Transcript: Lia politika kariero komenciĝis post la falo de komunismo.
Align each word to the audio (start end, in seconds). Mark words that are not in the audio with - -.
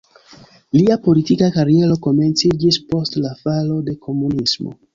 Lia 0.77 0.95
politika 1.07 1.49
kariero 1.59 1.99
komenciĝis 2.07 2.81
post 2.89 3.21
la 3.27 3.37
falo 3.45 3.79
de 3.91 3.99
komunismo. 4.09 4.79